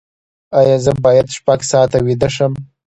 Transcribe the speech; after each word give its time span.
ایا 0.59 0.75
زه 0.85 0.91
باید 1.05 1.27
شپږ 1.37 1.59
ساعته 1.71 1.97
ویده 2.05 2.29
شم؟ 2.35 2.53